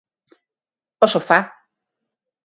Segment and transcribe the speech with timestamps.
[1.05, 1.39] O sofá.